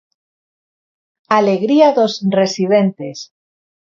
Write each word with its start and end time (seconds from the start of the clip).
Alegría 1.39 1.87
dos 1.97 2.13
residentes. 2.39 3.17